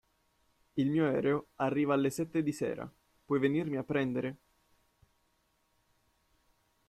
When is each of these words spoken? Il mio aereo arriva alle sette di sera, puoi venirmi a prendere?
Il 0.73 0.89
mio 0.89 1.05
aereo 1.05 1.49
arriva 1.57 1.93
alle 1.93 2.09
sette 2.09 2.41
di 2.41 2.51
sera, 2.51 2.91
puoi 3.23 3.39
venirmi 3.39 3.77
a 3.77 3.83
prendere? 3.83 4.37